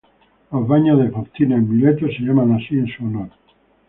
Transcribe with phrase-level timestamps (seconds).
[0.51, 3.29] Los Baños de Faustina en Mileto se llaman así en su honor.